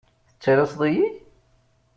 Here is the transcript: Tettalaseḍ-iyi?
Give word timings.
Tettalaseḍ-iyi? 0.31 1.07